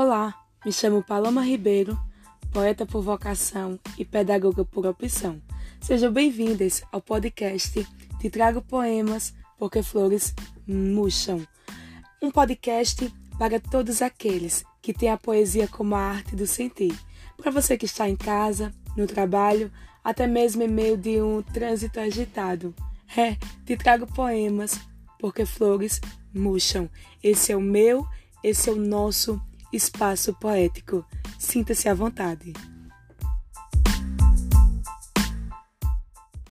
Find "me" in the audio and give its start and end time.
0.64-0.72